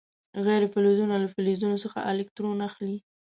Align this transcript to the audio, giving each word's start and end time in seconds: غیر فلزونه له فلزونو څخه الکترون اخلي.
غیر 0.45 0.63
فلزونه 0.73 1.15
له 1.23 1.27
فلزونو 1.35 1.77
څخه 1.83 1.99
الکترون 2.11 2.59
اخلي. 2.69 2.97